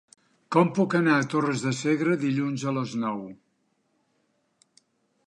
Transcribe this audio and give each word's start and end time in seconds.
Com 0.53 0.69
puc 0.77 0.93
anar 0.99 1.17
a 1.23 1.27
Torres 1.33 1.65
de 1.65 1.73
Segre 1.81 2.17
dilluns 2.23 2.65
a 2.71 2.73
les 2.79 2.97
nou? 3.05 3.21